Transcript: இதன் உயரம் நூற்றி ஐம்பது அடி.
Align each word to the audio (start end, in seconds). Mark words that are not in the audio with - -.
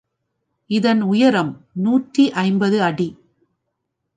இதன் 0.69 1.01
உயரம் 1.01 1.51
நூற்றி 1.73 2.31
ஐம்பது 2.31 2.81
அடி. 2.81 3.09